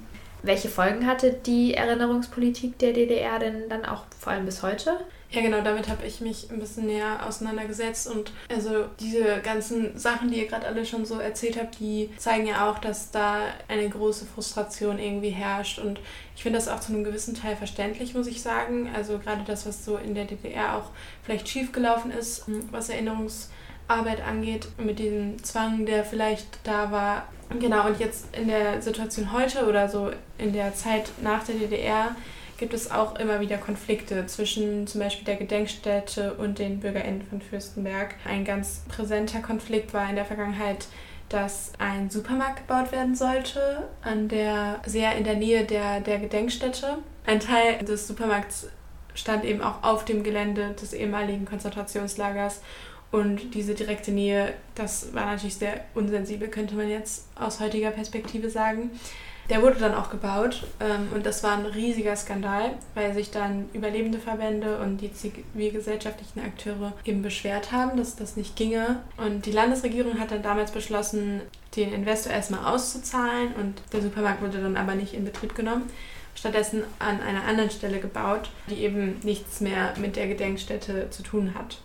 Welche 0.44 0.70
Folgen 0.70 1.08
hatte 1.08 1.34
die 1.34 1.74
Erinnerungspolitik 1.74 2.80
der 2.80 2.94
DDR 2.94 3.38
denn 3.38 3.68
dann 3.68 3.84
auch 3.84 4.04
vor 4.18 4.32
allem 4.32 4.46
bis 4.46 4.64
heute? 4.64 4.98
Ja, 5.30 5.42
genau, 5.42 5.60
damit 5.62 5.90
habe 5.90 6.06
ich 6.06 6.22
mich 6.22 6.50
ein 6.52 6.60
bisschen 6.60 6.86
näher 6.86 7.20
auseinandergesetzt 7.28 8.08
und 8.08 8.32
also 8.50 8.86
diese 8.98 9.42
ganzen 9.42 9.98
Sachen, 10.00 10.32
die 10.32 10.38
ihr 10.38 10.48
gerade 10.48 10.66
alle 10.66 10.86
schon 10.86 11.06
so 11.06 11.20
erzählt 11.20 11.60
habt, 11.60 11.80
die 11.80 12.10
zeigen 12.18 12.48
ja 12.48 12.70
auch, 12.70 12.80
dass 12.80 13.12
da 13.12 13.42
eine 13.68 13.90
große 13.90 14.26
Frustration 14.26 15.00
irgendwie 15.00 15.32
herrscht 15.32 15.80
und 15.80 16.00
ich 16.34 16.44
finde 16.44 16.60
das 16.60 16.70
auch 16.70 16.80
zu 16.80 16.94
einem 16.94 17.04
gewissen 17.04 17.36
Teil 17.36 17.58
verständlich, 17.58 18.14
muss 18.14 18.28
ich 18.28 18.42
sagen. 18.42 18.90
Also 18.96 19.20
gerade 19.20 19.42
das, 19.46 19.66
was 19.66 19.84
so 19.84 19.98
in 19.98 20.16
der 20.16 20.26
DDR 20.26 20.78
auch 20.78 20.92
vielleicht 21.24 21.50
schiefgelaufen 21.50 22.12
ist, 22.12 22.46
was 22.72 22.88
Erinnerungsarbeit 22.88 24.22
angeht, 24.26 24.70
mit 24.78 24.98
diesem 24.98 25.44
Zwang, 25.44 25.86
der 25.86 26.06
vielleicht 26.06 26.48
da 26.64 26.90
war. 26.90 27.28
Genau, 27.60 27.86
und 27.88 28.00
jetzt 28.00 28.34
in 28.34 28.48
der 28.48 28.82
Situation 28.82 29.34
heute 29.34 29.68
oder 29.68 29.90
so 29.90 30.12
in 30.38 30.54
der 30.54 30.74
Zeit 30.74 31.12
nach 31.22 31.44
der 31.44 31.56
DDR 31.56 32.16
gibt 32.58 32.74
es 32.74 32.92
auch 32.92 33.18
immer 33.20 33.40
wieder 33.40 33.58
Konflikte 33.58 34.26
zwischen 34.26 34.88
zum 34.88 35.02
Beispiel 35.02 35.26
der 35.26 35.36
Gedenkstätte 35.36 36.34
und 36.34 36.60
den 36.60 36.80
BürgerInnen 36.80 37.22
von 37.22 37.42
Fürstenberg. 37.42 38.16
Ein 38.26 38.46
ganz 38.46 38.82
präsenter 38.90 39.42
Konflikt 39.42 39.94
war 39.94 40.10
in 40.10 40.16
der 40.16 40.26
Vergangenheit, 40.26 40.88
dass 41.30 41.74
ein 41.78 42.10
Supermarkt 42.10 42.68
gebaut 42.68 42.92
werden 42.92 43.16
sollte, 43.16 43.88
an 44.02 44.28
der, 44.28 44.82
sehr 44.86 45.16
in 45.16 45.24
der 45.24 45.36
Nähe 45.36 45.66
der, 45.66 46.00
der 46.00 46.20
Gedenkstätte. 46.20 47.00
Ein 47.26 47.40
Teil 47.40 47.80
des 47.80 48.08
Supermarkts 48.08 48.68
stand 49.14 49.44
eben 49.44 49.62
auch 49.62 49.84
auf 49.84 50.06
dem 50.06 50.24
Gelände 50.24 50.74
des 50.74 50.94
ehemaligen 50.94 51.46
Konzentrationslagers. 51.46 52.62
Und 53.12 53.54
diese 53.54 53.74
direkte 53.74 54.12
Nähe, 54.12 54.54
das 54.76 55.14
war 55.14 55.26
natürlich 55.26 55.56
sehr 55.56 55.86
unsensibel, 55.96 56.50
könnte 56.50 56.76
man 56.76 56.90
jetzt 56.90 57.28
aus 57.36 57.60
heutiger 57.60 57.92
Perspektive 57.92 58.50
sagen. 58.50 58.92
Der 59.50 59.62
wurde 59.62 59.80
dann 59.80 59.96
auch 59.96 60.10
gebaut 60.10 60.64
ähm, 60.82 61.08
und 61.14 61.26
das 61.26 61.42
war 61.42 61.54
ein 61.54 61.66
riesiger 61.66 62.16
Skandal, 62.18 62.72
weil 62.96 63.14
sich 63.14 63.32
dann 63.32 63.70
überlebende 63.72 64.20
Verbände 64.20 64.80
und 64.80 64.98
die 64.98 65.14
zivilgesellschaftlichen 65.14 66.42
Akteure 66.42 66.92
eben 67.06 67.22
beschwert 67.22 67.72
haben, 67.72 67.98
dass 67.98 68.18
das 68.18 68.36
nicht 68.36 68.58
ginge. 68.58 69.02
Und 69.16 69.46
die 69.46 69.52
Landesregierung 69.52 70.20
hat 70.20 70.32
dann 70.32 70.44
damals 70.44 70.72
beschlossen, 70.72 71.42
den 71.78 71.94
Investor 71.94 72.34
erstmal 72.34 72.74
auszuzahlen 72.74 73.54
und 73.56 73.82
der 73.94 74.02
Supermarkt 74.02 74.42
wurde 74.42 74.60
dann 74.60 74.76
aber 74.76 74.96
nicht 74.96 75.14
in 75.14 75.24
Betrieb 75.24 75.56
genommen. 75.56 75.90
Stattdessen 76.36 76.84
an 77.00 77.22
einer 77.22 77.46
anderen 77.46 77.72
Stelle 77.72 78.00
gebaut, 78.00 78.50
die 78.70 78.84
eben 78.84 79.20
nichts 79.24 79.62
mehr 79.62 79.94
mit 79.98 80.16
der 80.16 80.28
Gedenkstätte 80.28 81.10
zu 81.10 81.24
tun 81.24 81.54
hat. 81.56 81.80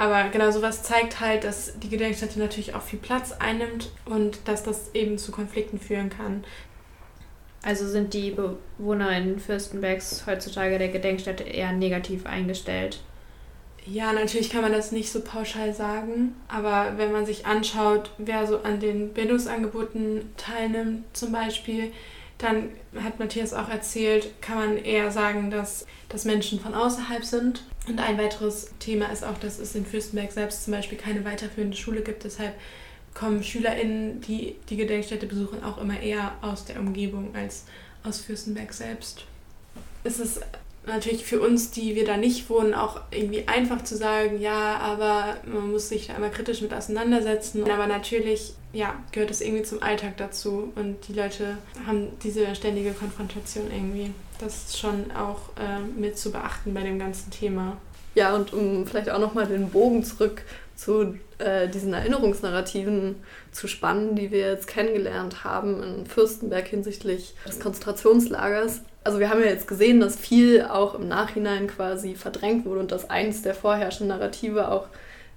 Aber 0.00 0.30
genau 0.30 0.50
sowas 0.50 0.82
zeigt 0.82 1.20
halt, 1.20 1.44
dass 1.44 1.78
die 1.78 1.90
Gedenkstätte 1.90 2.38
natürlich 2.38 2.74
auch 2.74 2.80
viel 2.80 2.98
Platz 2.98 3.32
einnimmt 3.32 3.90
und 4.06 4.38
dass 4.46 4.62
das 4.62 4.94
eben 4.94 5.18
zu 5.18 5.30
Konflikten 5.30 5.78
führen 5.78 6.08
kann. 6.08 6.42
Also 7.62 7.86
sind 7.86 8.14
die 8.14 8.30
Bewohner 8.30 9.16
in 9.16 9.38
Fürstenbergs 9.38 10.24
heutzutage 10.26 10.78
der 10.78 10.88
Gedenkstätte 10.88 11.44
eher 11.44 11.72
negativ 11.72 12.26
eingestellt? 12.26 13.00
Ja, 13.86 14.12
natürlich 14.12 14.50
kann 14.50 14.62
man 14.62 14.72
das 14.72 14.92
nicht 14.92 15.10
so 15.10 15.20
pauschal 15.20 15.74
sagen, 15.74 16.34
aber 16.48 16.94
wenn 16.96 17.12
man 17.12 17.26
sich 17.26 17.46
anschaut, 17.46 18.10
wer 18.18 18.46
so 18.46 18.60
an 18.62 18.78
den 18.78 19.12
Bildungsangeboten 19.12 20.30
teilnimmt 20.36 21.04
zum 21.16 21.32
Beispiel, 21.32 21.92
dann 22.38 22.70
hat 23.02 23.18
Matthias 23.18 23.52
auch 23.52 23.68
erzählt, 23.68 24.40
kann 24.40 24.56
man 24.56 24.76
eher 24.78 25.10
sagen, 25.10 25.50
dass 25.50 25.86
das 26.08 26.24
Menschen 26.24 26.60
von 26.60 26.74
außerhalb 26.74 27.24
sind. 27.24 27.64
Und 27.86 28.00
ein 28.00 28.18
weiteres 28.18 28.72
Thema 28.78 29.06
ist 29.06 29.24
auch, 29.24 29.38
dass 29.38 29.58
es 29.58 29.74
in 29.74 29.84
Fürstenberg 29.84 30.32
selbst 30.32 30.64
zum 30.64 30.72
Beispiel 30.72 30.96
keine 30.96 31.24
weiterführende 31.24 31.76
Schule 31.76 32.02
gibt. 32.02 32.24
Deshalb 32.24 32.54
kommen 33.20 33.44
SchülerInnen, 33.44 34.22
die 34.22 34.56
die 34.70 34.76
Gedenkstätte 34.76 35.26
besuchen, 35.26 35.62
auch 35.62 35.78
immer 35.78 36.00
eher 36.00 36.32
aus 36.40 36.64
der 36.64 36.80
Umgebung 36.80 37.34
als 37.34 37.66
aus 38.02 38.20
Fürstenberg 38.20 38.72
selbst. 38.72 39.24
Es 40.04 40.18
ist 40.18 40.40
natürlich 40.86 41.26
für 41.26 41.38
uns, 41.38 41.70
die 41.70 41.94
wir 41.94 42.06
da 42.06 42.16
nicht 42.16 42.48
wohnen, 42.48 42.72
auch 42.72 43.02
irgendwie 43.10 43.46
einfach 43.46 43.84
zu 43.84 43.94
sagen, 43.94 44.40
ja, 44.40 44.78
aber 44.78 45.36
man 45.44 45.70
muss 45.70 45.90
sich 45.90 46.06
da 46.06 46.14
immer 46.14 46.30
kritisch 46.30 46.62
mit 46.62 46.72
auseinandersetzen. 46.72 47.70
Aber 47.70 47.86
natürlich, 47.86 48.54
ja, 48.72 48.94
gehört 49.12 49.30
es 49.30 49.42
irgendwie 49.42 49.64
zum 49.64 49.82
Alltag 49.82 50.16
dazu 50.16 50.72
und 50.74 50.96
die 51.08 51.12
Leute 51.12 51.58
haben 51.86 52.08
diese 52.22 52.54
ständige 52.54 52.92
Konfrontation 52.92 53.70
irgendwie. 53.70 54.12
Das 54.38 54.64
ist 54.64 54.78
schon 54.78 55.10
auch 55.10 55.50
äh, 55.58 55.78
mit 56.00 56.16
zu 56.16 56.32
beachten 56.32 56.72
bei 56.72 56.82
dem 56.82 56.98
ganzen 56.98 57.30
Thema. 57.30 57.76
Ja, 58.14 58.34
und 58.34 58.54
um 58.54 58.86
vielleicht 58.86 59.10
auch 59.10 59.20
nochmal 59.20 59.46
den 59.46 59.68
Bogen 59.68 60.02
zurück 60.02 60.42
zu 60.80 61.18
äh, 61.38 61.68
diesen 61.68 61.92
Erinnerungsnarrativen 61.92 63.16
zu 63.52 63.68
spannen, 63.68 64.16
die 64.16 64.30
wir 64.30 64.50
jetzt 64.50 64.66
kennengelernt 64.66 65.44
haben 65.44 65.82
in 65.82 66.06
Fürstenberg 66.06 66.66
hinsichtlich 66.66 67.34
des 67.46 67.60
Konzentrationslagers. 67.60 68.80
Also 69.04 69.18
wir 69.18 69.28
haben 69.28 69.40
ja 69.40 69.46
jetzt 69.46 69.68
gesehen, 69.68 70.00
dass 70.00 70.16
viel 70.16 70.62
auch 70.62 70.94
im 70.94 71.06
Nachhinein 71.06 71.66
quasi 71.66 72.14
verdrängt 72.14 72.64
wurde 72.64 72.80
und 72.80 72.92
dass 72.92 73.10
eins 73.10 73.42
der 73.42 73.54
vorherrschenden 73.54 74.16
Narrative 74.16 74.70
auch 74.70 74.88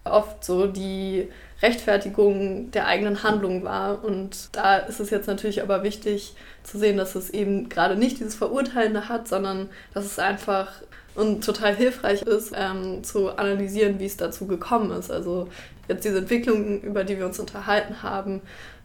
oft 0.06 0.44
so 0.44 0.68
die 0.68 1.30
Rechtfertigung 1.62 2.72
der 2.72 2.88
eigenen 2.88 3.24
Handlung 3.24 3.64
war. 3.64 4.04
Und 4.04 4.50
da 4.52 4.78
ist 4.78 5.00
es 5.00 5.10
jetzt 5.10 5.28
natürlich 5.28 5.62
aber 5.62 5.84
wichtig 5.84 6.36
zu 6.64 6.78
sehen, 6.78 6.98
dass 6.98 7.16
es 7.16 7.30
eben 7.30 7.70
gerade 7.70 7.96
nicht 7.96 8.20
dieses 8.20 8.36
Verurteilende 8.36 9.08
hat, 9.10 9.28
sondern 9.28 9.70
dass 9.94 10.06
es 10.06 10.20
einfach 10.20 10.82
und 11.16 11.46
total 11.46 11.76
hilfreich 11.76 12.24
ist, 12.24 12.54
ähm, 12.56 13.04
zu 13.04 13.38
analysieren, 13.38 14.00
wie 14.00 14.06
es 14.06 14.18
dazu 14.18 14.48
gekommen 14.48 14.92
ist. 14.92 15.12
Also 15.12 15.48
jetzt 15.88 16.06
diese 16.06 16.18
Entwicklungen, 16.18 16.82
über 16.82 17.04
die 17.04 17.18
wir 17.18 17.26
uns 17.26 17.40
unterhalten 17.40 18.02
haben, 18.02 18.42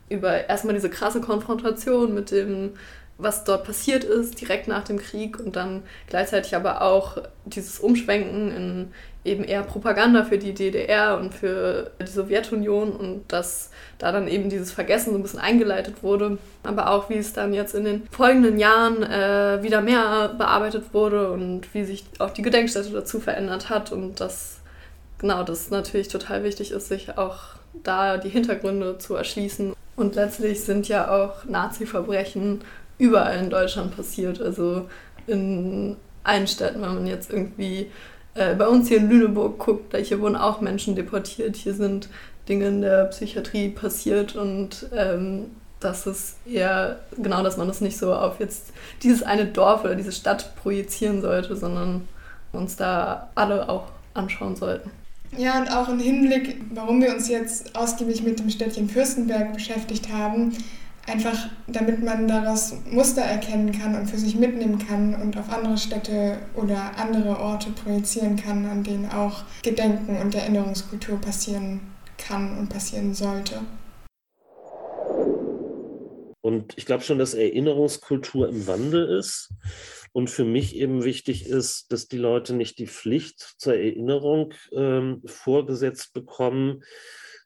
über 0.08 0.48
erstmal 0.48 0.75
diese 0.75 0.90
krasse 0.90 1.20
Konfrontation 1.20 2.14
mit 2.14 2.30
dem, 2.30 2.72
was 3.16 3.44
dort 3.44 3.64
passiert 3.64 4.04
ist, 4.04 4.40
direkt 4.40 4.68
nach 4.68 4.84
dem 4.84 4.98
Krieg 4.98 5.40
und 5.40 5.56
dann 5.56 5.82
gleichzeitig 6.06 6.54
aber 6.54 6.82
auch 6.82 7.18
dieses 7.46 7.80
Umschwenken 7.80 8.54
in 8.54 8.92
eben 9.28 9.44
eher 9.44 9.62
Propaganda 9.62 10.25
für 10.25 10.38
die 10.38 10.54
DDR 10.54 11.18
und 11.18 11.35
für 11.35 11.90
die 12.00 12.11
Sowjetunion 12.11 12.92
und 12.92 13.25
dass 13.28 13.70
da 13.99 14.12
dann 14.12 14.28
eben 14.28 14.49
dieses 14.49 14.73
Vergessen 14.73 15.11
so 15.11 15.16
ein 15.16 15.23
bisschen 15.23 15.40
eingeleitet 15.40 16.02
wurde, 16.02 16.38
aber 16.62 16.90
auch 16.90 17.11
wie 17.11 17.16
es 17.16 17.32
dann 17.32 17.52
jetzt 17.52 17.75
in 17.75 17.85
den 17.85 18.06
folgenden 18.11 18.58
Jahren 18.58 19.02
äh, 19.02 19.62
wieder 19.62 19.80
mehr 19.80 20.35
bearbeitet 20.37 20.92
wurde 20.92 21.30
und 21.30 21.73
wie 21.75 21.85
sich 21.85 22.04
auch 22.18 22.30
die 22.30 22.42
Gedenkstätte 22.42 22.90
dazu 22.90 23.20
verändert 23.20 23.70
hat 23.70 23.92
und 23.92 24.20
dass 24.20 24.61
genau 25.18 25.42
das 25.42 25.70
natürlich 25.70 26.08
total 26.08 26.44
wichtig 26.44 26.70
ist, 26.70 26.88
sich 26.88 27.18
auch 27.18 27.40
da 27.82 28.16
die 28.16 28.28
Hintergründe 28.28 28.99
zu 28.99 29.14
erschließen. 29.14 29.75
Und 29.97 30.14
letztlich 30.14 30.62
sind 30.62 30.88
ja 30.88 31.11
auch 31.11 31.44
Nazi-Verbrechen 31.44 32.61
überall 32.99 33.38
in 33.38 33.50
Deutschland 33.50 33.97
passiert, 33.97 34.40
also 34.40 34.88
in 35.26 35.97
allen 36.23 36.47
Städten, 36.47 36.82
wenn 36.82 36.94
man 36.94 37.06
jetzt 37.06 37.32
irgendwie 37.32 37.90
äh, 38.35 38.54
bei 38.54 38.66
uns 38.66 38.88
hier 38.88 38.99
in 38.99 39.08
Lüneburg 39.08 39.58
guckt, 39.58 39.97
hier 39.97 40.20
wurden 40.20 40.37
auch 40.37 40.61
Menschen 40.61 40.94
deportiert, 40.94 41.56
hier 41.56 41.75
sind 41.75 42.08
Dinge 42.49 42.68
in 42.68 42.80
der 42.80 43.04
Psychiatrie 43.06 43.68
passiert 43.68 44.37
und 44.37 44.88
ähm, 44.94 45.50
das 45.80 46.06
ist 46.06 46.37
eher 46.47 46.99
genau, 47.16 47.42
dass 47.42 47.56
man 47.56 47.68
das 47.68 47.80
nicht 47.80 47.99
so 47.99 48.12
auf 48.12 48.40
jetzt 48.40 48.73
dieses 49.02 49.23
eine 49.23 49.47
Dorf 49.47 49.85
oder 49.85 49.94
diese 49.94 50.12
Stadt 50.12 50.56
projizieren 50.56 51.20
sollte, 51.20 51.57
sondern 51.57 52.09
uns 52.53 52.76
da 52.76 53.31
alle 53.35 53.68
auch 53.68 53.85
anschauen 54.14 54.57
sollten. 54.57 54.90
Ja, 55.37 55.61
und 55.61 55.70
auch 55.70 55.88
im 55.88 56.00
Hinblick, 56.00 56.57
warum 56.72 57.03
wir 57.03 57.12
uns 57.14 57.29
jetzt 57.29 57.76
ausgiebig 57.76 58.22
mit 58.22 58.38
dem 58.38 58.48
Städtchen 58.48 58.88
Fürstenberg 58.88 59.53
beschäftigt 59.53 60.11
haben, 60.11 60.53
einfach 61.09 61.49
damit 61.66 62.03
man 62.03 62.29
daraus 62.29 62.75
Muster 62.90 63.23
erkennen 63.23 63.73
kann 63.73 63.94
und 63.94 64.07
für 64.07 64.18
sich 64.18 64.35
mitnehmen 64.37 64.79
kann 64.79 65.14
und 65.14 65.37
auf 65.37 65.51
andere 65.53 65.77
Städte 65.77 66.38
oder 66.55 66.97
andere 66.97 67.38
Orte 67.38 67.71
projizieren 67.71 68.37
kann, 68.37 68.64
an 68.66 68.83
denen 68.83 69.11
auch 69.11 69.42
Gedenken 69.62 70.16
und 70.16 70.35
Erinnerungskultur 70.35 71.21
passieren 71.21 71.81
kann 72.16 72.59
und 72.59 72.68
passieren 72.68 73.14
sollte. 73.14 73.61
Und 76.40 76.79
ich 76.79 76.87
glaube 76.87 77.03
schon, 77.05 77.18
dass 77.18 77.35
Erinnerungskultur 77.35 78.49
im 78.49 78.66
Wandel 78.66 79.18
ist. 79.18 79.51
Und 80.12 80.31
für 80.31 80.44
mich 80.44 80.77
eben 80.77 81.05
wichtig 81.05 81.47
ist, 81.47 81.92
dass 81.92 82.09
die 82.09 82.18
Leute 82.18 82.55
nicht 82.55 82.79
die 82.79 82.87
Pflicht 82.87 83.40
zur 83.59 83.75
Erinnerung 83.75 84.55
ähm, 84.73 85.23
vorgesetzt 85.27 86.12
bekommen, 86.12 86.83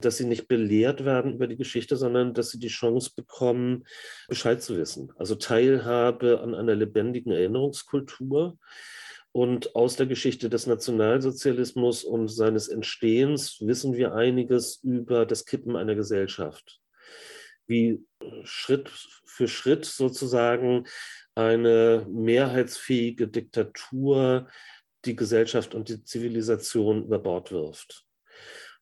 dass 0.00 0.16
sie 0.16 0.26
nicht 0.26 0.48
belehrt 0.48 1.04
werden 1.04 1.34
über 1.34 1.46
die 1.46 1.56
Geschichte, 1.56 1.96
sondern 1.96 2.34
dass 2.34 2.50
sie 2.50 2.58
die 2.58 2.68
Chance 2.68 3.12
bekommen, 3.14 3.84
Bescheid 4.28 4.62
zu 4.62 4.76
wissen. 4.76 5.12
Also 5.16 5.34
Teilhabe 5.34 6.40
an 6.40 6.54
einer 6.54 6.74
lebendigen 6.74 7.32
Erinnerungskultur. 7.32 8.58
Und 9.34 9.74
aus 9.74 9.96
der 9.96 10.06
Geschichte 10.06 10.50
des 10.50 10.66
Nationalsozialismus 10.66 12.04
und 12.04 12.28
seines 12.28 12.68
Entstehens 12.68 13.58
wissen 13.60 13.96
wir 13.96 14.14
einiges 14.14 14.76
über 14.82 15.24
das 15.24 15.46
Kippen 15.46 15.74
einer 15.74 15.94
Gesellschaft. 15.94 16.80
Wie 17.66 18.04
Schritt 18.44 18.90
für 19.24 19.48
Schritt 19.48 19.86
sozusagen 19.86 20.84
eine 21.34 22.06
mehrheitsfähige 22.10 23.28
Diktatur 23.28 24.48
die 25.04 25.16
Gesellschaft 25.16 25.74
und 25.74 25.88
die 25.88 26.04
Zivilisation 26.04 27.04
über 27.04 27.18
Bord 27.18 27.50
wirft. 27.50 28.04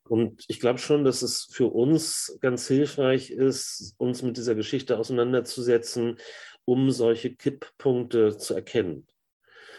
Und 0.08 0.44
ich 0.48 0.58
glaube 0.58 0.80
schon, 0.80 1.04
dass 1.04 1.22
es 1.22 1.48
für 1.52 1.68
uns 1.68 2.36
ganz 2.40 2.66
hilfreich 2.66 3.30
ist, 3.30 3.94
uns 3.96 4.22
mit 4.22 4.36
dieser 4.36 4.56
Geschichte 4.56 4.98
auseinanderzusetzen, 4.98 6.16
um 6.64 6.90
solche 6.90 7.34
Kipppunkte 7.34 8.36
zu 8.36 8.54
erkennen. 8.54 9.06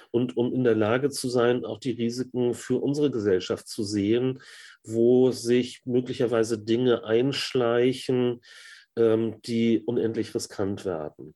Und 0.10 0.38
um 0.38 0.54
in 0.54 0.64
der 0.64 0.76
Lage 0.76 1.10
zu 1.10 1.30
sein, 1.30 1.66
auch 1.66 1.80
die 1.80 1.92
Risiken 1.92 2.54
für 2.54 2.82
unsere 2.82 3.12
Gesellschaft 3.12 3.68
zu 3.68 3.84
sehen, 3.84 4.42
wo 4.84 5.32
sich 5.32 5.82
möglicherweise 5.86 6.58
Dinge 6.60 7.04
einschleichen, 7.04 8.42
ähm, 8.98 9.42
die 9.42 9.80
unendlich 9.86 10.34
riskant 10.36 10.86
werden. 10.86 11.34